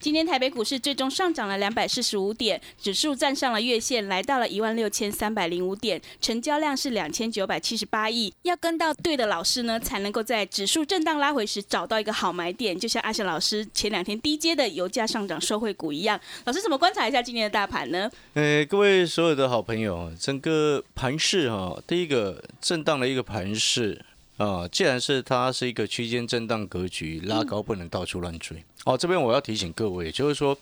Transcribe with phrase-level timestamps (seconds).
[0.00, 8.32] 今天台北股市最终上涨了两百四十五点，指数站上了月线，来到了一万六千三百零五点，成交量是两千九百七十八亿。
[8.44, 12.76] 要跟到对的老师呢，才能够在指数震荡拉回时找到一个好买点。
[12.78, 18.10] 就像阿翔老师前两天低阶的油价上涨受惠股一样，老师怎么观察一下今天的大盘呢？
[18.32, 24.02] 呃，各位所有的好朋友，整个盘市哈，第一个震荡的一个盘市。
[24.40, 28.64] 啊，既然是它是一个区间震荡格局，拉高不能到处乱追。
[28.86, 30.56] 哦，这边我要提醒各位，就是说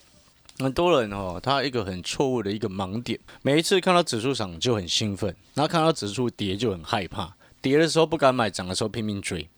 [0.58, 9.48] 很多人哦，他一个很错误的一个盲点，每一次看到指数涨就很兴奋，然后看到指数跌就很害怕，跌的时候不敢买，涨的时候拼命追。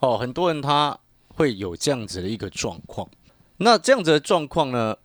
[0.00, 0.98] 哦，很多人他
[1.36, 3.08] 会有这样子的一个状况。
[3.58, 4.96] 那这样子的状况呢，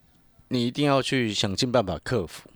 [0.48, 2.50] 你一定要去想尽办法克服。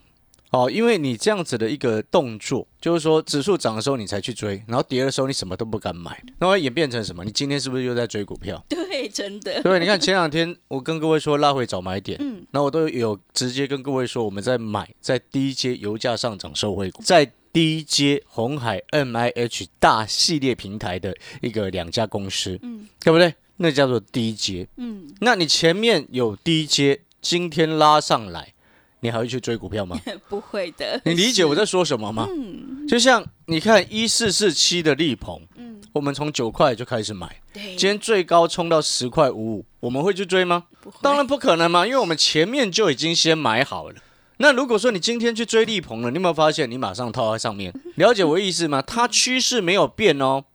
[0.52, 7.26] 哦，因为你这样子的一个动作，就是说指数涨的时候你才去追，然后跌的时候你什么都不敢买，那会演变成什么？
[7.26, 8.64] 你今天是不是又在追股票？
[8.70, 9.62] 对，真的。
[9.62, 23.34] 对，你看前两天我跟各位说拉回找买点，嗯，那我都有直接跟各位说我们在买，在低阶油价上涨受惠股，在低阶红海 M I H 大系列平台的一个两家公司，嗯，对不对？
[23.58, 28.54] 那叫做低阶，嗯，那你前面有低阶，今天拉上来。
[29.00, 30.00] 你还会去追股票吗？
[30.28, 31.00] 不会的。
[31.06, 32.28] 你理解我在说什么吗？
[32.30, 40.64] 嗯，就像你看一四四七的利鹏，嗯，我们从九块就开始买，对，今天最高冲到十块五五，我们会去追吗？
[41.02, 43.96] 当然不可能嘛，因为我们前面就已经先买好了。
[44.40, 47.74] 那如果说你今天去追利鹏了，你有没有发现你马上套在上面？
[47.98, 48.82] 了解我意思吗？
[48.82, 50.46] 它趋势没有变哦，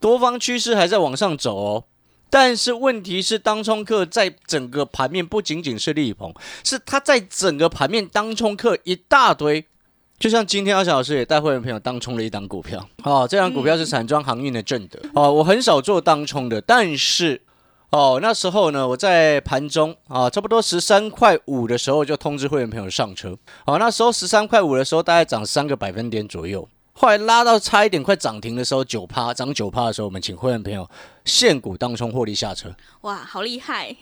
[0.00, 1.84] 多方趋势还在往上走哦。
[2.32, 6.32] 但是问题是，当冲客在整个盘面不仅仅是利鹏，
[6.64, 9.62] 是他在整个盘面当冲客一大堆。
[10.18, 14.98] 就像今天阿小老师也带会员朋友当冲了一档股票，哦，这档股票是散装航运的正德。
[15.12, 17.42] 哦，我很少做当冲的，但是
[17.90, 23.36] 哦那时候呢，我在盘中啊，差不多十三块五的时候就通知会员朋友上车。
[23.66, 26.66] 哦，那时候十三块五的时候大概涨三个百分点左右。
[26.92, 30.88] 后来拉到差一点快涨停的时候，九趴涨九趴的时候，我们请会员朋友
[31.24, 32.74] 现股当冲获利下车。
[33.00, 33.96] 哇，好厉害！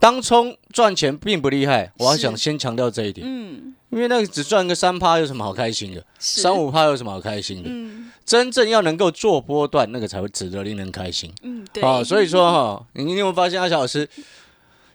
[0.00, 3.26] 当冲赚钱并不厉害，我要想先强调这一点。
[3.26, 6.04] 嗯，因为那个只赚个三趴有什么好开心的？
[6.18, 7.70] 三五趴有什么好开心的？
[7.70, 11.32] 嗯，真正要能够做波段，那个才会值得令人开心。
[11.42, 11.82] 嗯，对。
[11.82, 14.06] 哦，所以说哈，你有没有发现阿小老师？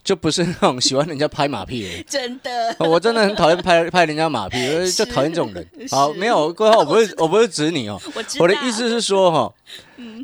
[0.09, 4.58] 就不是那种喜欢人家拍马屁的， 真的，我真的很讨厌拍拍人家马屁，
[4.92, 5.64] 就讨厌这种人。
[5.92, 8.02] 好，没有，各位，我不是 我不是指你哦，
[8.40, 9.53] 我的意思是说哈，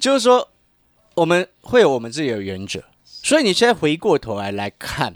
[0.02, 0.50] 就是说
[1.14, 5.16] 我们会有我们自己的原则，所以你现在回过头来来看，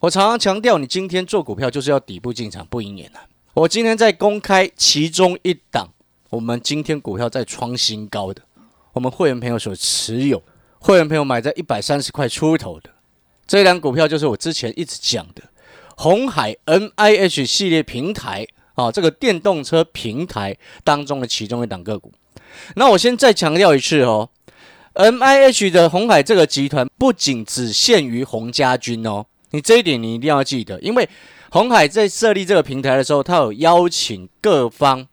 [0.00, 3.20] 我常常强调，你今天做股票就是要底部进场，不赢也难。
[3.52, 5.90] 我今天在公开其中一档，
[6.30, 8.40] 我们今天股票在创新高的，
[8.94, 10.42] 我们会员朋友所持有，
[10.78, 12.95] 会员朋友买在一百三十块出头的。
[13.46, 15.42] 这两股票就是我之前一直讲的
[15.96, 22.12] 红海 N I H 系列平台啊，这个电动车平台当中的其中一档个股。
[22.74, 24.28] 那我先再强调一次哦
[24.94, 31.08] ，N I H 的红海这个集团不仅只限于洪家军哦，你这一点你一定要记得，因为
[31.50, 35.06] 红海在设立这个平台的时候，他有邀请各方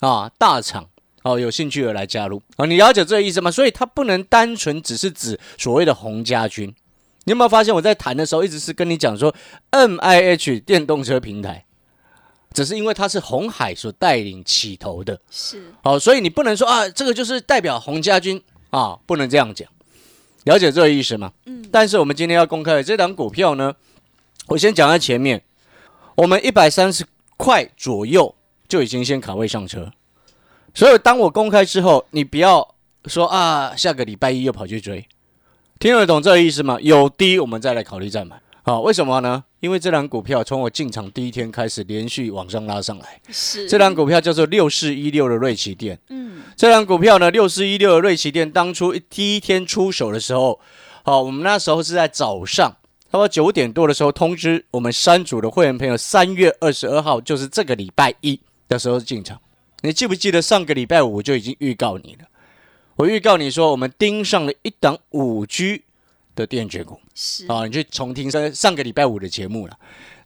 [0.00, 0.88] 啊大厂
[1.22, 3.50] 哦有兴趣的来加入啊，你了解这个意思吗？
[3.50, 6.74] 所以它不能单纯只是指所谓的洪家军。
[7.24, 9.34] 你有没有发现我在谈的时候，一直是跟你讲说
[9.70, 11.64] ，M I H 电动车平台，
[12.52, 19.68] 只是因为它是红海所带领起头的，是好，所以你不能说啊，这个就是代表洪家军啊，不能这样讲，
[20.44, 21.32] 了解这个意思吗？
[21.46, 21.64] 嗯。
[21.70, 23.74] 但是我们今天要公开的这档股票呢，
[24.48, 25.42] 我先讲在前面，
[26.16, 28.34] 我们一百三十块左右
[28.66, 29.92] 就已经先卡位上车，
[30.74, 32.74] 所以当我公开之后，你不要
[33.06, 35.06] 说啊，下个礼拜一又跑去追。
[35.82, 36.78] 听得懂这个意思吗？
[36.80, 38.40] 有低，我们再来考虑再买。
[38.62, 39.42] 好，为什么呢？
[39.58, 43.20] 因为这档股票从我进场第一天开始，连续往上拉上来。
[43.32, 45.98] 是，这档股票叫做六四一六的瑞奇店。
[46.10, 50.60] 嗯，这档股票呢，六四一六的瑞奇店，当初第一天出手的时候，
[51.02, 52.70] 好，我们那时候是在早上，
[53.10, 58.38] 差不多九点多的时候通知我们三组的会员朋友，三月二十二号，就是这个礼拜一
[58.68, 59.36] 的时候进场。
[59.80, 62.28] 你记不记得上个礼拜五我就已经预告你了？
[63.02, 65.82] 我预告你说，我们盯上了一档五 G
[66.36, 69.76] 的电卷股，是啊，你去重听上上个礼拜五的节目了。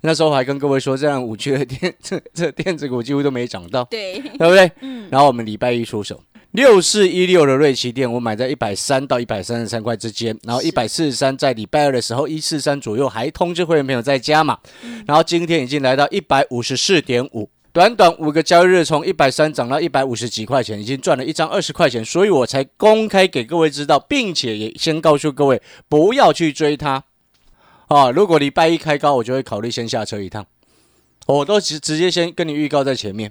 [0.03, 4.71] 那时候还跟各位说，这样五 G 的电这这电子股几乎都没涨到，对对不对？
[4.83, 5.09] 嗯。
[5.11, 14.59] 然后我们礼拜一出手，六四一六的瑞奇电，我买在一百三到一百三十三块之间，然后一百四十三在礼拜二的时候一四三左右，还通知会员朋友在加嘛。
[15.07, 17.49] 然后今天已经来到一百五十四点五。
[17.77, 27.05] 短短五个交易日，从一百三涨到一百五十几块钱，已经赚了一张二十块钱，所以我才公开给各位知道，并且也先告诉各位不要去追它
[27.89, 28.11] 啊！
[28.11, 30.47] 如果礼拜一开高，我就会考虑先下车一趟。
[31.27, 33.31] 我都直直接先跟你预告在前面。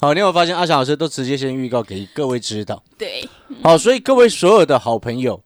[0.00, 2.82] 好，你有发现阿翔老师都直接先预告给各位知道。
[2.98, 3.24] 对，
[3.62, 5.40] 好，所以各位所有的好朋友，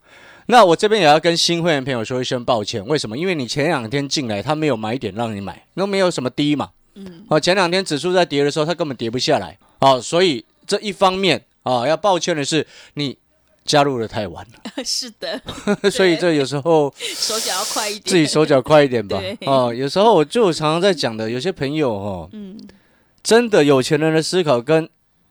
[0.46, 2.82] 那我这边也要跟新会员朋友说一声抱歉。
[2.86, 3.18] 为什么？
[3.18, 6.70] 因为你前两天进来，他没有买点让你买，那没有什么低嘛。
[6.94, 13.16] 嗯，哦，前两天指数在跌的时候，它根本跌不下来，哦，所以这一方面啊，要抱歉的是你
[13.64, 14.60] 加入的太晚了。
[14.84, 15.40] 是的，
[15.90, 19.20] 所以这有时候手脚要快一点，自己手脚快一点吧。
[19.46, 22.58] 哦，有时候我就常常在讲的，有些朋友哦，嗯，
[23.22, 24.88] 真的有钱人的思考跟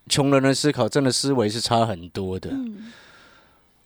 [0.10, 2.50] 穷人的思考，真的思维是差很多的。
[2.52, 2.92] 嗯，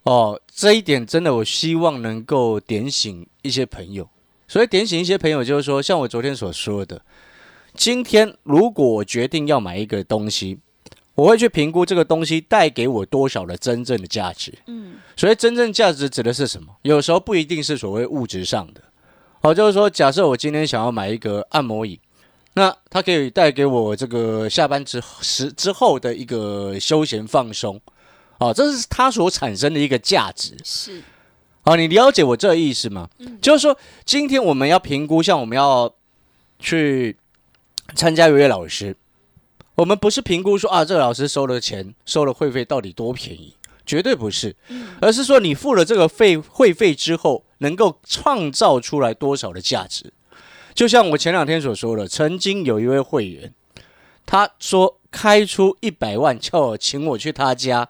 [0.03, 4.07] 哦，这一点真的，我希望能够点醒一些朋友。
[4.47, 7.01] 所以点醒一些朋友，就是说，像我昨天所说的。
[7.77, 10.57] 今天如果我决定要买一个东西，
[11.13, 14.53] 我会去评估这个东西带给我多少的真正的价值。
[14.65, 16.75] 嗯，所以真正价值指的是什么？
[16.81, 18.81] 有时候不一定是所谓物质上的。
[19.41, 21.99] 好，就是说，假设我今天想要买一个按摩椅，
[22.53, 27.79] 那它可以带给我这个下班之时之后的一个休闲放松。
[28.39, 30.57] 好，这是它所产生的一个价值。
[30.63, 31.01] 是。
[31.61, 33.09] 好，你了解我这意思吗？
[33.19, 35.93] 嗯，就是说，今天我们要评估，像我们要
[36.59, 37.17] 去。
[37.95, 38.95] 参加一位老师，
[39.75, 43.55] 我们不是评估说啊，这个老师收了钱、收了会费到底多便宜，
[43.85, 44.55] 绝对不是，
[45.01, 50.13] 而是说你付了这个费会费之后，能够创造出来多少的价值。
[50.73, 53.53] 就像我前两天所说的，曾经有一位会员，
[54.25, 57.89] 他说开出一百万，叫我请我去他家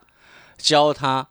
[0.58, 1.28] 教他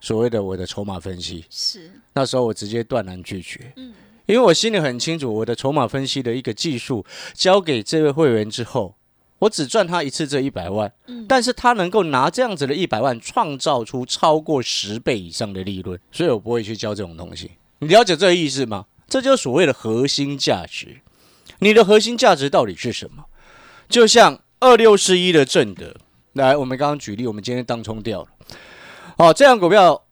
[0.00, 3.72] 所谓的我的筹码分析，是那时候我直接断然拒绝。
[3.76, 3.92] 嗯。
[4.26, 8.96] 因为我心里很清楚，我的筹码分析的一个技术交给这位会员之后，
[9.38, 10.92] 我只赚他一次这一百万，
[11.28, 17.52] 但是他能够拿这样子的一百万创造出超过十倍以上的利润，所以我不会去教这种东西。
[17.78, 18.86] 你了解这个意思吗？
[19.08, 20.98] 这就是所谓的核心价值。
[21.60, 23.24] 你的核心价值到底是什么？
[23.88, 25.94] 就像二六四一的正德，
[26.32, 28.28] 来，我们刚刚举例，我们今天当冲掉了。
[29.18, 30.02] 哦，这样股票，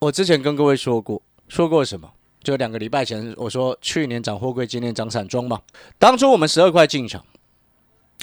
[0.00, 2.10] 我之前跟各位说过，说过什么？
[2.42, 5.60] 就两个礼拜前，我说去年涨货柜，今年涨散装嘛。
[5.98, 7.24] 当初我们十二块进场，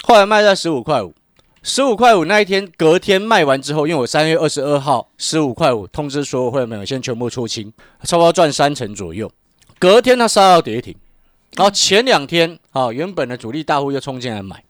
[0.02, 1.14] 后来卖在十五块五。
[1.62, 7.72] 十五块五那一天，隔天卖完之后，因为我三月二十二号十五块五通知所有会员先全部出清，
[8.04, 9.28] 差不多赚三成左右。
[9.80, 10.94] 隔天它杀到跌停，
[11.56, 14.62] 然后前两天啊，原本的主力大户又冲进来买，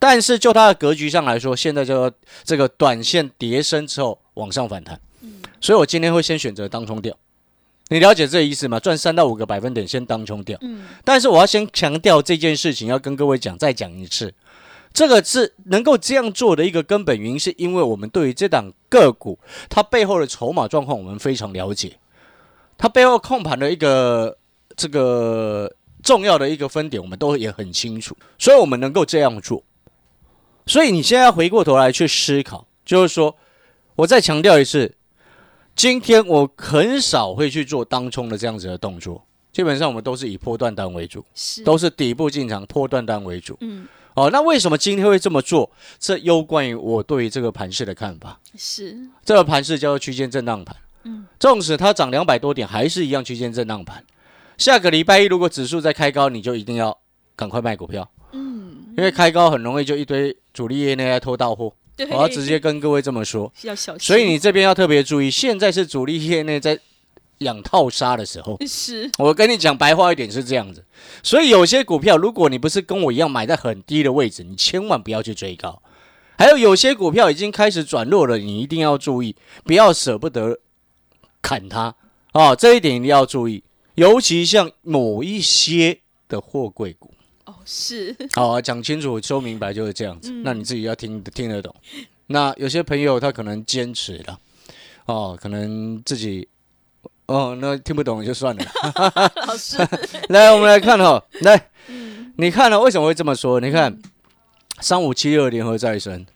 [0.00, 2.10] 但是就它的格局上来说，现在就
[2.42, 5.00] 这个短线跌升之后往上反弹，
[5.60, 7.16] 所以我今天会先选择当冲掉。
[7.92, 8.80] 你了解这意思吗？
[8.80, 10.56] 赚三到五个百分点先当冲掉。
[10.62, 14.32] 嗯，但是我要先强调这件事情，要跟各位讲，再讲一次，
[14.94, 19.38] 这个是能够这样做的一个根本原因，是因为我们对于这档个股
[19.68, 21.98] 它背后的筹码状况，我们非常了解，
[22.78, 24.38] 它背后控盘的一个
[24.74, 25.70] 这个
[26.02, 29.62] 重要的一个分点，我们都也很清楚，所以我们能够这样做。
[30.66, 33.36] 所以你现在回过头来去思考，就是说，
[33.96, 34.94] 我再强调一次。
[35.74, 43.56] 今天我很少会去做当冲的这样子的动作，基本上我们都是以破断单为主，是都是底部进场破断单为主。
[43.60, 45.70] 嗯，哦，那为什么今天会这么做？
[45.98, 48.38] 这攸关于我对于这个盘势的看法。
[48.56, 50.76] 是这个盘势叫做区间震荡盘。
[51.04, 54.04] 嗯，纵使它涨两百多点，还是一样区间震荡盘。
[54.58, 56.96] 下个礼拜一如果指数再开高，你就一定要
[57.34, 58.08] 赶快卖股票。
[58.32, 61.72] 嗯，因为开高很容易就一堆主力业内在偷到货。
[62.10, 64.06] 我要直接跟各位这么说， 要小心。
[64.06, 66.78] 所以你这边要特别注意，现在是主力业内在
[67.38, 68.56] 养套杀的时候。
[68.66, 70.84] 是，我跟你讲白话一点是这样子。
[71.22, 75.82] 所以有些股票，如果你不是跟我一样买在很低的位置，你千万不要去追高。
[76.38, 80.58] 还有有些股票已经开始转弱了，你一定要注意，不要舍不得
[81.40, 81.94] 砍它
[82.32, 82.56] 啊！
[82.56, 83.62] 这一点一定要注意，
[83.94, 87.12] 尤其像某一些的货柜股。
[87.74, 90.30] 是，好 啊讲清楚说明白就是这样子。
[90.44, 91.74] 那你自己要听听得懂。
[92.26, 94.38] 那有些朋友他可能坚持了，
[95.06, 96.46] 哦，可能自己，
[97.24, 98.64] 哦，那听不懂就算了。
[99.48, 99.78] 老师，
[100.28, 101.70] 来，我们来看哈，来，
[102.36, 103.58] 你看了为什么会这么说？
[103.58, 103.98] 你看
[104.80, 106.26] 三五七六联合再生，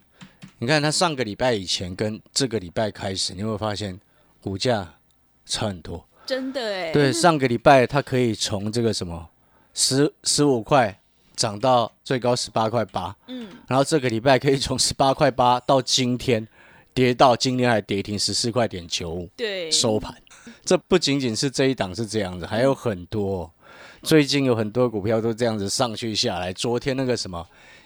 [0.60, 4.00] 你看它上个礼拜以前跟这个礼拜开始，你会发现
[4.40, 4.94] 股价
[5.44, 6.08] 差很多。
[6.24, 6.92] 真的哎。
[6.92, 9.28] 对，上个礼拜它可以从这个什么
[9.74, 10.98] 十十五块
[11.36, 16.46] 涨到最高十八块八，嗯，然后这个礼拜可以从十八块八到今天
[16.94, 20.14] 跌到今天还跌停十四块点九五，对，收盘。
[20.64, 23.50] 这不仅仅是这一档是这样子，还有很多。
[24.02, 26.52] 最近有很多股票都这样子上去下来。
[26.52, 27.44] 昨天那个什么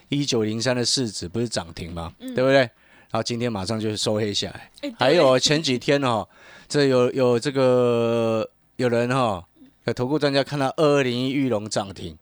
[0.09, 2.13] 一九零三的市值不是涨停吗？
[2.19, 2.57] 对不对？
[2.57, 4.91] 然后今天马上就收黑下来。
[4.97, 6.27] 还有前几天哦，
[6.67, 9.43] 这有有这个有人哈，
[9.85, 12.17] 有投顾专家看到二二零一玉龙涨停，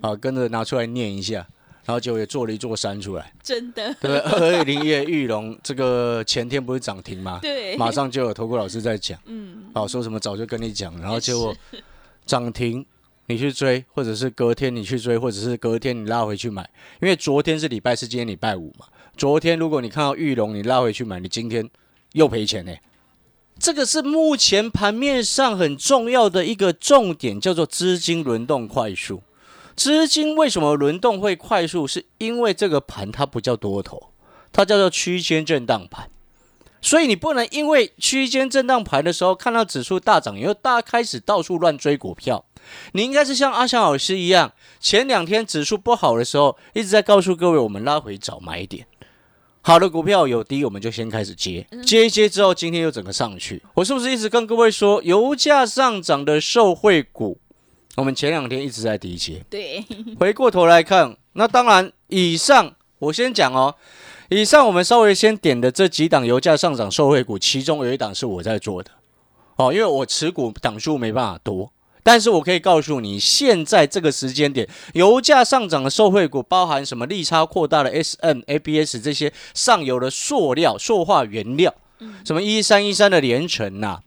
[0.00, 1.46] 啊，跟着拿出来念一下，
[1.84, 3.32] 然后结果也做了一座山出来。
[3.42, 3.94] 真的？
[4.00, 7.38] 对，二二零一玉龙这个前天不是涨停吗？
[7.42, 11.54] 对，马上就有投顾老师在讲，嗯，好说什么早就跟你讲，然后结果
[12.26, 12.84] 涨停。
[13.26, 16.68] 你去追，或者是隔天你去追，或者是隔天你拉回去买，
[17.00, 18.86] 因为昨天是礼拜四，今天礼拜五嘛。
[19.16, 21.70] 昨天如果你看到玉龙，你拉回去买，你今天
[22.14, 22.74] 又赔钱呢。
[23.56, 29.22] 这个是目前盘面上很重要的一个重点，叫做资金轮动快速。
[29.76, 31.86] 资金为什么轮动会快速？
[31.86, 34.10] 是因为这个盘它不叫多头，
[34.52, 36.08] 它叫做区间震荡盘。
[36.82, 42.44] 所以你不能因为区间震荡盘的时候看到指数大涨，以后大家开始到处乱追股票。
[42.92, 48.86] 你应该是像阿翔老师一样，前两天指数不好的时候，一直在告诉各位，我们拉回找买点。
[49.62, 53.62] 好的股票有低，我们就先开始接，接一接之后，今天又整个上去。
[53.74, 57.38] 我是不是一直跟各位说，油价上涨的受惠股，
[57.96, 59.44] 我们前两天一直在低接。
[59.50, 59.84] 对，
[60.18, 63.74] 回过头来看，那当然，以上我先讲哦。
[64.28, 68.90] 以上我们稍微先点的这几档油价上涨受惠股，其中有一档是我在做的，
[69.56, 71.72] 哦，因为我持股档数没办法多。
[72.02, 77.04] 但是我可以告诉你，现在这个时间点，油价上涨的受惠股包含什么？
[77.06, 81.74] 利差扩大的 S N A B S 这些上游的塑料、塑化原料，
[82.24, 84.02] 什么一三一三的连城呐，啊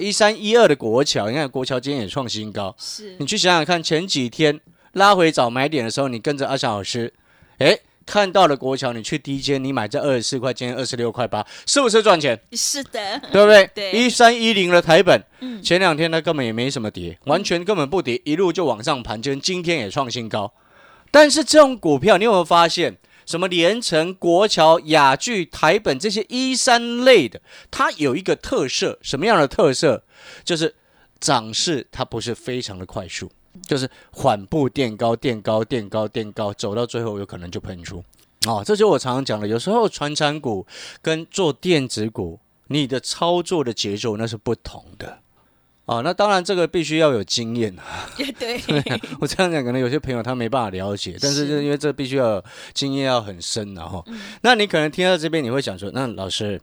[0.00, 4.60] 一三一二的国桥，你看国桥今天也创新高，是你去想想看，前几天
[4.92, 7.12] 拉回找买点的时候，你跟着阿翔老师，
[7.58, 7.78] 哎。
[8.04, 12.36] 看到了国桥，你去低阶，你买在二十四块，今天二十六块八，是不是赚钱？
[12.50, 13.64] 是的，对不对？
[13.72, 15.22] 对，一三一零的台本，
[15.62, 20.52] 前两天它根本也没什么跌，完全根本不跌，一路就往上盘，就今天也创新高。
[21.12, 22.96] 但是这种股票，你有没有发现，
[23.32, 30.04] 什么连城、国桥、雅聚、台本这些一三类的，它有一个特色，什么样的特色？
[30.44, 30.74] 就是
[31.18, 33.32] 涨势它不是非常的快速。
[33.66, 38.04] 就是缓步垫高，垫高，垫高，垫高，走到最后有可能就喷出。
[38.46, 40.66] 哦，这就我常常讲的，有时候传产股
[41.00, 45.20] 跟做电子股，你的操作的节奏那是不同的。
[45.84, 48.08] 哦，那当然这个必须要有经验 啊。
[48.38, 48.60] 对，
[49.20, 54.04] 我这样讲，可能有些朋友他没办法了解，但是就因为这必须要经验要很深然后，
[54.42, 56.60] 那你可能听到这边你会想说，那老师，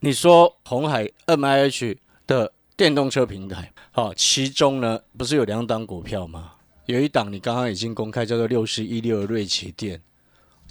[0.00, 2.52] 你说红海 M I H 的。
[2.74, 6.52] 电动车平台，好，其中呢不是有两档股票吗？
[6.86, 10.00] 有一档你刚刚已经公开，叫做六十一六的瑞奇电，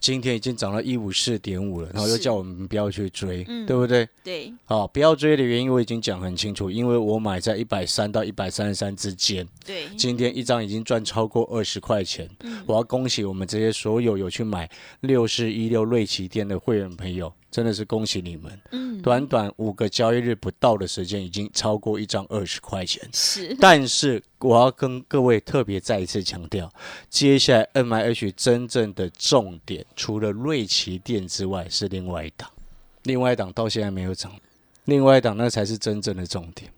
[0.01, 4.09] 今天已经涨到一五四点五了，然后又叫我们不要去追，对不对？
[4.23, 12.27] 对，好，不要追的原因我已经讲很清楚，因为我买在一百三到一百三十三之间，对，今天一张已经赚超过二十块钱，
[12.65, 14.67] 我要恭喜我们这些所有有去买
[15.01, 17.31] 六四一六瑞奇店的会员朋友。
[17.51, 18.59] 真的是恭喜你们！
[18.71, 23.03] 嗯，短短五个交易日不到的时间，已经超过一张二十块钱。
[23.11, 26.71] 是，但是我要跟各位特别再一次强调，
[27.09, 32.49] 接下来 M I H 真正的重点，除了瑞奇店之外，是另外一档。
[33.03, 34.31] 另外一档到现在没有涨，
[34.85, 36.71] 另外一档那才是真正的重点。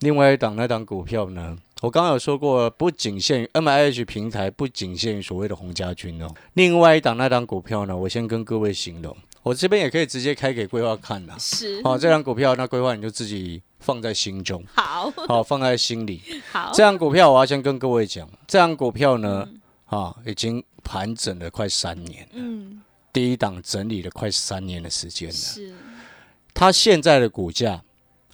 [0.00, 1.56] 另外一档那档股票呢？
[1.80, 6.28] 我刚刚有说过，不仅限于 M I H 平台，不仅限于所谓的洪家军哦。
[6.54, 7.96] 另外一档那档股票呢？
[7.96, 9.16] 我先跟各位形容。
[9.42, 11.36] 我这边也可以直接开给规划看啦。
[11.38, 16.22] 是，好，这张股票那规划你就自己放在心中，好，好放在心里。
[16.52, 19.48] 好，这张股票我要先跟各位讲，这张股票呢，
[19.86, 22.80] 啊，已经盘整了快三年，嗯，
[23.12, 25.34] 第一档整理了快三年的时间了。
[25.34, 25.74] 是，
[26.54, 27.82] 它现在的股价，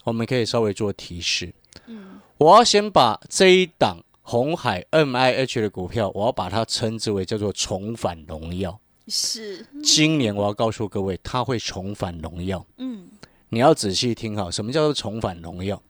[0.05, 1.55] 我们可以稍微做提示。
[1.87, 8.79] 嗯，我要先把这一档红海 M I H 的股票，我要把它称之为叫做重返荣耀。
[9.09, 12.65] 是，今年我要告诉各位，他会重返荣耀。
[12.77, 13.09] 嗯，
[13.49, 15.83] 你要仔细听好，什么叫做重返荣耀？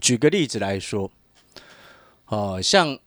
[0.00, 1.10] 举个例子来说，
[2.26, 2.98] 哦，像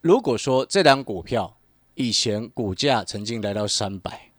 [0.00, 1.56] 如果说这张股票
[1.94, 4.30] 以前股价曾经来到三百，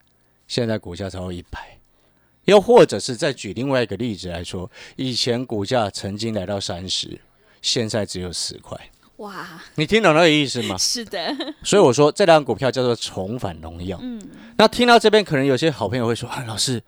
[0.46, 1.78] 现在股价超过一百，
[2.44, 7.20] 又或者是再举另外一个例子来说，以前股价曾经来到三十，
[7.62, 8.78] 现在只有十块。
[9.20, 10.78] 哇，你听懂那个意思吗？
[10.78, 13.98] 是的，所以我说这两股票叫做重返荣耀。
[14.00, 14.18] 嗯，
[14.56, 16.82] 那听到这边，可能有些好朋友会说：“啊，老师，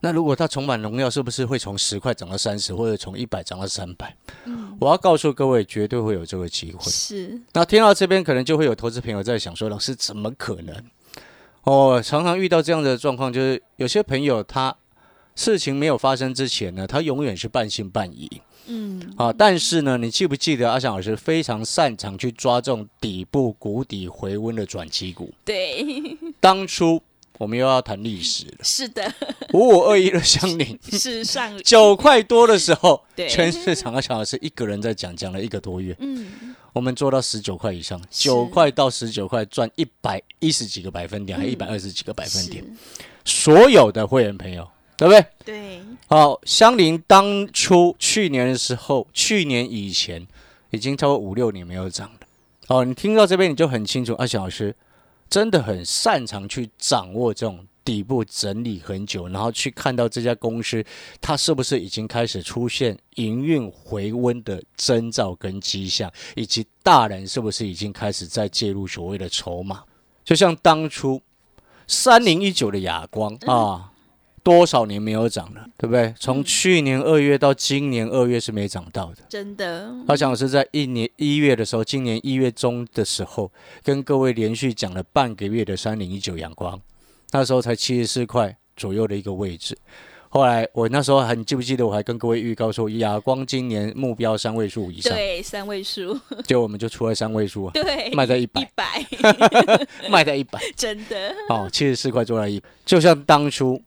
[0.00, 4.12] 那如果它重返荣耀，是不是会从十块涨到三十，或者从一百涨到三百？”
[4.46, 6.90] 嗯，我要告诉各位，绝对会有这个机会。
[6.90, 7.40] 是。
[7.52, 10.74] 那听到这边，可能就会有投资朋友在想说：“老师，怎么可能？”
[11.62, 14.74] 哦，常常遇到这样的状况，就是有些朋友他
[15.36, 18.42] 事情没有发生之前呢，他永远是半信半疑。
[18.68, 25.32] 嗯，啊，但是呢，你记不记得阿翔老师非常擅长去抓这种底部谷底回温的转机股？
[25.44, 25.84] 对，
[26.38, 27.02] 当初
[27.38, 28.58] 我们又要谈历史了。
[28.62, 29.12] 是的，
[29.52, 35.96] 五五二一的相邻是上 九块多的时候，全市场阿翔老师一个人在讲，讲了一个多月。
[36.00, 42.64] 嗯，我们做到十九块以上，九块到十九块赚一百一十几个百分点，还一百二十几个百分点，
[43.24, 44.68] 所有的会员朋友。
[44.98, 45.26] 对不对？
[45.44, 45.80] 对。
[46.08, 50.26] 好，香菱当初去年的时候，去年以前
[50.70, 52.18] 已经超过五六年没有涨了。
[52.66, 54.74] 哦，你听到这边你就很清楚，阿翔老师
[55.30, 60.84] 真的很擅长去掌握这种底部整理很久，然后去看到这家公司
[61.20, 69.84] 它是不是已经开始出现营运回温的征兆跟迹象，以及大人是不是已经开始在介入所谓的筹码。
[70.24, 71.22] 就像当初
[71.86, 73.87] 三零一九的哑光啊。
[74.48, 76.14] 多少年没有涨了，对不对？
[76.18, 79.94] 从去年二月到今年二月是没涨到的，真的。
[80.06, 83.52] 阿翔老师在一年一月的时候，今年一月中的时候，
[83.82, 86.80] 跟各位连续讲了半个月的三零一九阳光，
[87.30, 89.76] 那时候才七十四块左右的一个位置。
[90.30, 91.86] 后来我那时候还你记不记得？
[91.86, 96.18] 我还跟各位预告说，亚光今年目标三位数以上，对，三位数。
[96.46, 99.06] 结果我们就出了三位数，对，卖在一百，一百，
[100.08, 101.34] 卖在一百， 真的。
[101.50, 103.78] 哦，七十四块做了一，就像当初。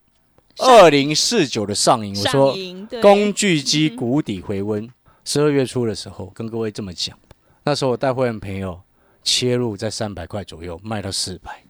[0.57, 2.55] 二零四九的上影，我说
[3.01, 4.89] 工具机谷底回温，
[5.25, 7.17] 十二月初的时候跟各位这么讲，
[7.63, 8.81] 那时候我带会员朋友
[9.23, 11.63] 切入在三百块左右，卖到四百。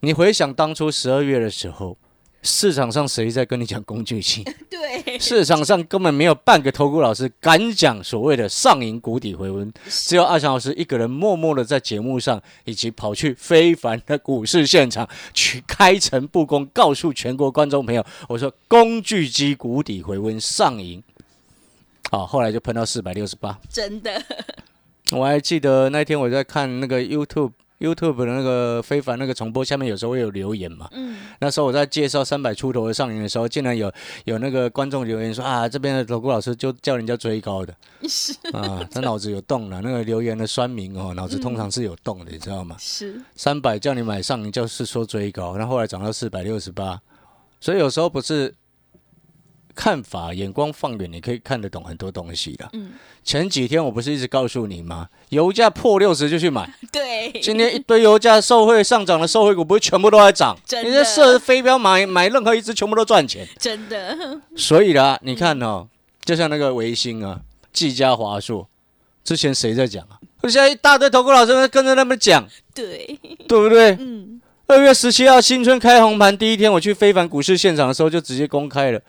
[0.00, 1.96] 你回想当初十二月的时候。
[2.42, 4.42] 市场上谁在跟你讲工具性？
[4.70, 21.02] 对，市场上根本没有半个投顾老师敢讲所谓的上影谷底回温，只有阿强老师一个人默默的在节目上，以及跑去非凡的股市现场去开诚布公，告诉全国观众朋友，我说工具机谷底回温上影，
[22.10, 24.22] 好，后来就喷到四百六十八，真的，
[25.12, 27.52] 我还记得那天我在看那个 YouTube。
[27.80, 33.90] YouTube 的那个非凡那个重播下面有时候会有留言嘛，嗯，那时候我在介绍三百出头的上影的时候，竟然有
[34.24, 37.74] 有那个观众留言说啊，这边的投顾老师就叫人家追高的，
[38.06, 39.80] 是啊，他脑子有洞了。
[39.80, 42.76] 那个留言的酸民哦，脑子通常是有洞的，你知道吗？
[42.78, 47.00] 是三百叫你买上影，就是说追高，然后后来涨到四百六十八，
[47.60, 48.54] 所以有时候不是。
[49.74, 52.68] 看法眼光放远，你可以看得懂很多东西的。
[52.72, 52.92] 嗯，
[53.24, 55.08] 前几天我不是一直告诉你吗？
[55.30, 56.68] 油价破六十就去买。
[56.92, 60.56] 对，今天一堆油价受惠上涨的受惠股，不是全部都在涨？
[60.84, 63.46] 你这设飞镖买买任何一只，全部都赚钱。
[63.58, 64.40] 真的。
[64.56, 65.86] 所以啦，你看哦，
[66.24, 67.40] 就像那个维新啊、
[67.72, 68.68] 技嘉、华硕，
[69.24, 70.18] 之前谁在讲啊？
[70.42, 72.46] 现在一大堆投顾老师跟着他们讲。
[72.74, 73.90] 对，对不对？
[74.00, 74.40] 嗯。
[74.66, 79.00] 二月十七号新春开红盘第一天，我去非凡股市现场的时候，就直接公开了。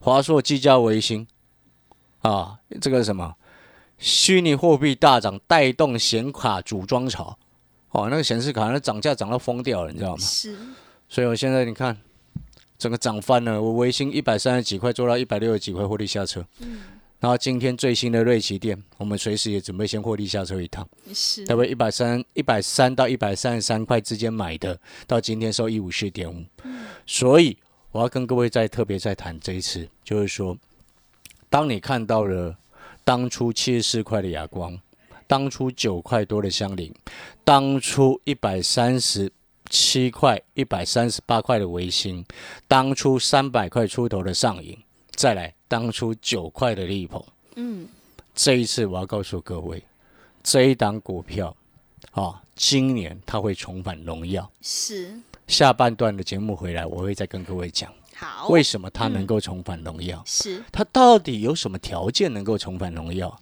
[0.00, 1.26] 华硕、技嘉、维新，
[2.20, 3.34] 啊，这个什么
[3.98, 7.36] 虚拟货币大涨，带动显卡组装潮，
[7.90, 10.22] 哦，那个显示卡那涨价涨到疯掉了，你知道吗？
[10.22, 10.56] 是。
[11.08, 11.98] 所以我现在你看，
[12.78, 13.60] 整个涨翻了。
[13.60, 16.46] 我维新一百三十几块做到一百六十几块获利下车。
[16.60, 16.80] 嗯。
[17.18, 20.88] 然后今天最新的瑞奇店，我们随时也准备先获利下车一趟。
[21.12, 21.44] 是。
[21.44, 26.44] 大概一百三、一百三到一百三十三块之间买的，到今天收一五四点五。
[26.62, 26.86] 嗯。
[27.04, 27.58] 所以。
[27.90, 30.56] 我要跟各位再特别再谈这一次，就是说，
[31.48, 32.56] 当你看到了
[33.02, 34.78] 当初七十四块的哑光，
[35.26, 36.94] 当初九块多的香菱，
[37.44, 39.32] 当初一百三十
[39.70, 42.24] 七块、一百三十八块的维新，
[42.66, 44.78] 当初三百块出头的上影，
[45.12, 47.24] 再来当初九块的利鹏，
[47.56, 47.88] 嗯，
[48.34, 49.82] 这一次我要告诉各位，
[50.42, 51.56] 这一档股票
[52.10, 55.18] 啊，今年它会重返荣耀，是。
[55.48, 60.22] 下半段的节目回来，我会再跟各位讲，好，为什么他能够重返荣耀？
[60.26, 60.62] 是。
[60.70, 63.36] 他到底有什么条件能够重返荣耀？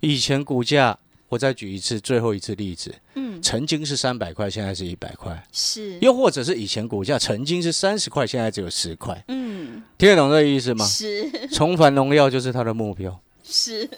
[0.00, 0.98] 以前股价，
[1.28, 10.84] 我再举一次最后一次例子，嗯，曾经是三百块，现在是一百块，是，又或者是以前股价曾经是三十块，现在只有十块，嗯，听得懂这个意思吗？
[10.84, 13.88] 是，重返荣耀就是他的目标，是，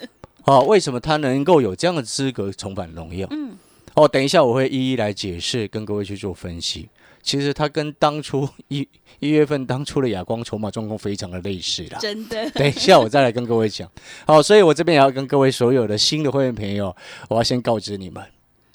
[0.42, 3.26] 好，为什么他能够有这样的资格重返荣耀？
[3.30, 3.56] 嗯，
[3.94, 6.88] 哦，等一下我会一一来解释，跟各位去做分析。
[7.24, 8.86] 其实它跟当初 一
[9.18, 11.98] 一月份当初的亚光筹码状况非常的类似啦。
[11.98, 12.48] 真的。
[12.52, 13.90] 等一下我再来跟各位讲。
[14.26, 16.94] 好，所以我这边也要跟各位所有的新的会员朋友，
[17.28, 18.22] 我要先告知你们。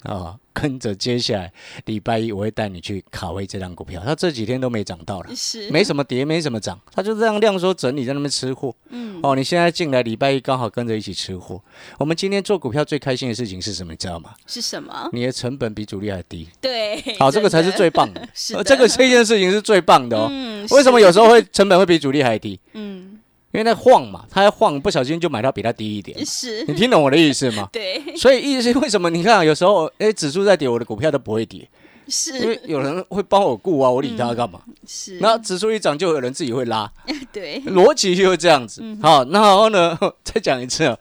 [0.02, 1.52] 啊， 跟着接下来
[1.84, 8.74] 礼拜一我会带你去卡位这张股票，它这几天都没涨到了，是没什么跌，没什么涨，它就这样量缩整理在那边吃货。
[8.88, 11.60] 嗯，哦，你现在进来礼拜一刚好跟着一起吃货。
[11.98, 13.92] 我们今天做股票最开心的事情是什么？
[13.92, 14.34] 你知道吗？
[14.46, 15.08] 是什么？
[15.12, 16.48] 你的成本比主力还低。
[16.60, 18.28] 对，好，这个才是最棒的。
[18.34, 20.28] 是，这个这件事情是最棒的哦。
[20.30, 22.58] 嗯，为什么有时候会成本会比主力还低？
[22.72, 23.09] 嗯。
[23.52, 26.16] 因为那晃嘛，它要晃，不小心就买到比它低一点。
[26.24, 27.68] 是你听懂我的意思吗？
[27.72, 28.00] 对。
[28.16, 29.10] 所以意思是为什么？
[29.10, 31.68] 你看有时候，哎，指数在跌，我的股票都不会跌。
[32.06, 32.38] 是。
[32.38, 34.60] 因为有人会帮我顾啊，我理他干嘛？
[34.86, 35.18] 是。
[35.20, 36.88] 那指数一涨，就有人自己会拉。
[37.32, 37.60] 对。
[37.62, 38.82] 逻辑就是这样子。
[39.02, 40.96] 好，那然后呢， 再讲一次啊。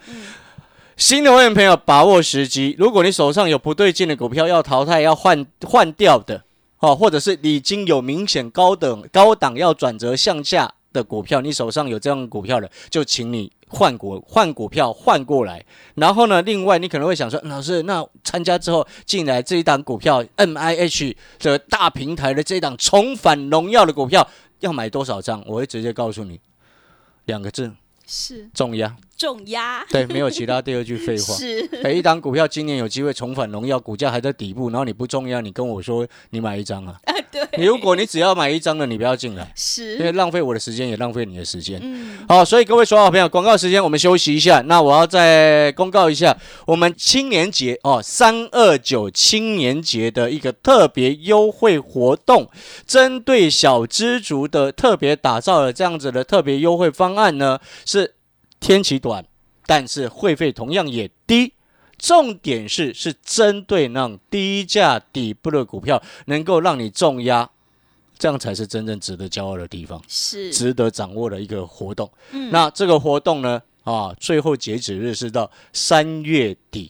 [0.97, 2.75] 新的会员朋友，把握时机。
[2.77, 6.43] 如果你手上有不对劲的股票要淘汰、要换换掉的，
[6.79, 10.73] 哦，或者是已经有明显高等高档要转折向下。
[10.91, 15.65] 的股票，你手上有这样股票的，就请你换股换股票换过来。
[15.95, 24.28] 然后呢，另外你可能会想说，老师，那参加之后进来这一档股票，M I H 的大平台的这一档重返荣耀的股票，
[24.60, 25.43] 要买多少张？
[25.47, 26.39] 我会直接告诉你，
[27.25, 27.71] 两个字。
[28.12, 31.36] 是重压，重压，对，没有其他第二句废话。
[31.36, 36.95] 是，每一档股票今年有机会重返荣耀，股价还在底部，然后你不重压，你跟我说你买一张啊？
[37.03, 37.45] 啊，对。
[37.58, 41.77] 你如果你只要买一张的，你不要进来，是，因为浪费我的时间，也浪费你的时间。
[41.84, 44.62] 嗯，好，所以各位所有好朋友，广告时间我们休息一下。
[44.62, 52.49] 那我要再公告一下，我们青年节哦，三二九青年节的一个特别优惠活动，
[52.88, 58.13] 针对小知足的特别打造了这样子的特别优惠方案呢，是。
[58.60, 59.26] 天期短，
[59.65, 61.54] 但是会费同样也低。
[61.98, 67.50] 重点是是针对那种低价底部的股票，能够让你重压，
[68.17, 72.10] 这样才是真正值得骄傲的地方，是值得掌握的一个活动。
[72.32, 76.89] 嗯，那这个活动呢，啊，最后截止日是到三月底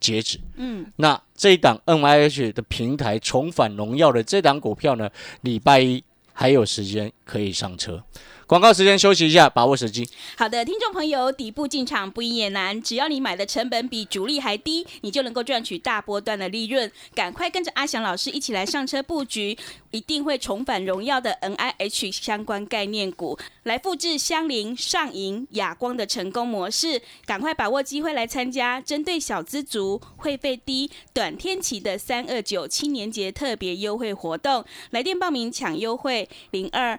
[0.00, 0.40] 截止。
[0.56, 5.08] 嗯，那这一档 N I H 的平台重返荣耀的这档股票呢，
[5.42, 6.02] 礼拜一
[6.32, 8.02] 还有时间可以上车。
[8.46, 10.08] 广告时间，休息一下，把握时机。
[10.38, 16.90] 好的，听众朋友，底部进场不易也难，只要你买的成本比主力还低，你就能够赚取大波段的利润。
[17.14, 19.58] 赶快跟着阿翔老师一起来上车布局，
[19.90, 27.02] 一定会重返荣耀的 N I H 相关概念股，来复制香菱、上银、亚光的成功模式。
[27.26, 36.98] 赶快把握机会来参加，针对小资族、会费低、短天期的三二九青年节特别优惠活动，来电报名抢优惠零二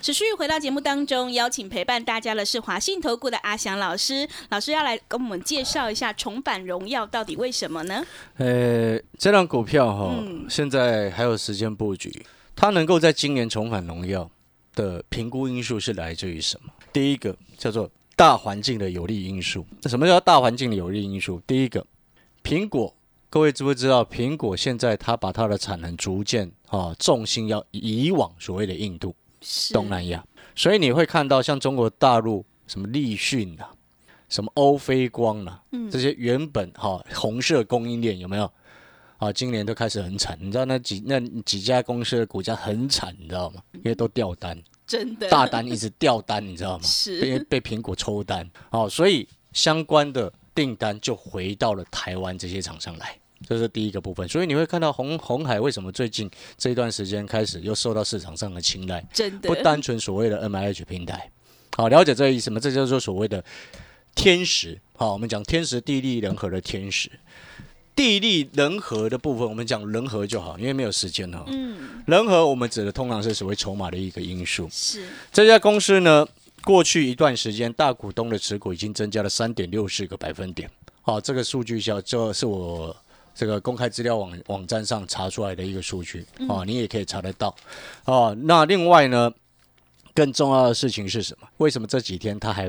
[0.00, 4.28] 持续回到节目当中，邀请陪伴大家的是华信投顾的阿翔老师。
[4.48, 8.04] 老师要来跟我们介绍一下重返荣耀到底为什么呢？
[8.36, 10.14] 呃，这张股票哈，
[10.48, 12.24] 现在还有时间布局。
[12.54, 14.30] 它能够在今年重返荣耀
[14.76, 16.72] 的评估因素是来自于什么？
[16.92, 19.66] 第一个叫做大环境的有利因素。
[19.82, 21.42] 那什么叫大环境的有利因素？
[21.44, 21.84] 第一个，
[22.44, 22.94] 苹果，
[23.28, 24.04] 各位知不知道？
[24.04, 29.12] 苹果现在它把它的产能逐渐啊重心要移往所谓的印度。
[29.72, 30.24] 东南亚，
[30.54, 33.70] 所以你会看到像中国大陆什么立讯啊，
[34.28, 38.50] 什么欧菲光啊，这些原本哈红色供应链有没有？
[39.18, 43.60] 啊，今年都开始很惨，你知道那几那几家公司的股价很惨，你知道吗？
[43.72, 46.82] 因为都掉单，真的大单一直掉单，你知道吗？
[46.86, 53.18] 是，因为被苹果抽单，哦，所以相关的订单就回到了台湾这些厂商来。
[53.46, 61.30] 这是第一个部分，所以你会看到红红海为什么最近这一段时间开始又受到市场上的青睐，真的不单纯所谓的 M I H 平台，
[61.76, 62.58] 好了解这个意思吗？
[62.60, 63.42] 这就是所谓的
[64.14, 67.10] 天时，好，我们讲天时地利人和的天时，
[67.94, 71.44] 地利人和的部分，我们讲人和就好，因为没有时间哈。
[71.46, 74.68] 嗯，人和我们指的通常是所谓筹码的一个因素。
[74.70, 76.26] 是这家公司呢，
[76.64, 80.68] 过去一段时间大股东的持股已经增加了三点六四个百分点，
[81.02, 82.94] 好，这个数据小，这是我。
[83.38, 87.54] 这个公开资料网网站上查出来的一个数据哦，你也可以查得到
[88.04, 88.36] 哦。
[88.42, 89.32] 那另外呢，
[90.12, 91.46] 更重要的事情是什么？
[91.58, 92.68] 为什么这几天它还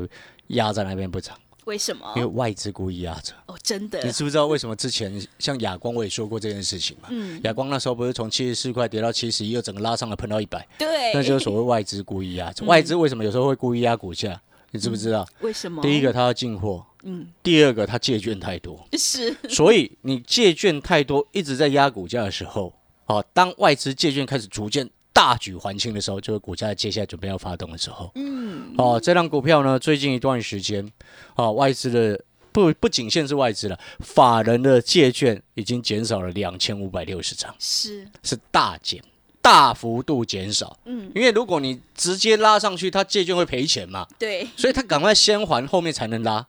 [0.49, 1.35] 压在那边不涨？
[1.65, 2.13] 为什么？
[2.15, 3.33] 因为外资故意压着。
[3.47, 3.99] 哦，真的。
[4.03, 7.07] 你知不知道为什么之前像亚光我也说过这件事情嘛？
[7.09, 7.41] 嗯。
[7.45, 10.67] 亚光那时候不是从七十四块跌到七十一，又整个拉上了，碰到一百。
[10.77, 11.11] 对。
[11.15, 12.63] 那就是所谓外资故意压着。
[12.67, 14.39] 外资为什么有时候会故意压股价？
[14.69, 15.27] 你知不知道？
[15.41, 15.81] 为什么？
[15.81, 16.85] 第一个，他要进货。
[17.03, 17.27] 嗯。
[17.41, 18.87] 第二个，他借券太多。
[18.93, 19.35] 是。
[19.49, 22.73] 所以你借券太多，一直在压股价的时候，
[23.05, 24.89] 哦，当外资借券开始逐渐。
[25.11, 28.09] 大举还清的时候，就是股价接下来准备要发动的时候。
[28.15, 30.89] 嗯，哦，这张股票呢，最近一段时间，
[31.35, 39.03] 哦，外资的不不仅限是外资了，法人的借券已经减少了两千五百六十张，是是大减，
[39.41, 40.79] 大幅度减少。
[40.85, 44.07] 嗯，因为如果你直接拉上去，他借券会赔钱嘛。
[44.17, 46.47] 对，所以他赶快先还，后面才能拉。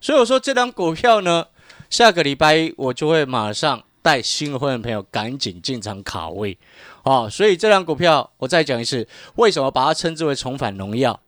[0.00, 1.46] 所以我说这张股票呢，
[1.90, 6.56] 下个礼拜一我就会马上带新的会员朋友赶紧进场卡位。
[7.02, 9.06] 啊，所以这张股票我再讲一次，
[9.36, 11.18] 为什么把它称之为重返荣耀？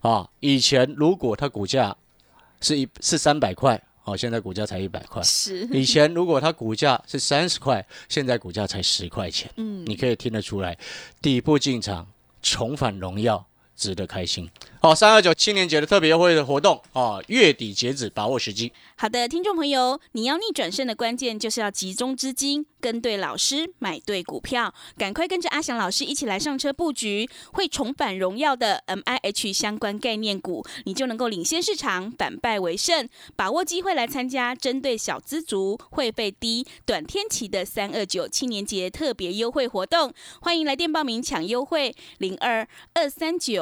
[0.00, 1.96] 啊，以前如果它股价
[2.60, 5.22] 是一是三百块，哦，现在股价才一百块。
[5.22, 5.66] 是。
[5.72, 9.50] 以前如果它股价是三十块，现在股价才十块钱。
[9.56, 10.78] 嗯，你可以听得出来，
[11.20, 12.06] 底部进场
[12.40, 13.44] 重返荣耀。
[13.80, 14.48] 值得开心。
[14.82, 18.72] 好，三二九青年节的特别优惠的活动啊，月底截止，把握时机。
[18.96, 33.08] 好的，听众朋友，你要逆转胜的关键就是要集中资金，跟对老师，买对股票，赶快跟着阿翔老师一起来上车布局，会重返荣耀的 M I H 相关概念股，你就能够领先市场，反败为胜。
[33.36, 43.38] 把握机会来参加针对小资族、会费低、短天期的三二九青年节特别优惠活动，欢迎来电报名抢优惠，零二二三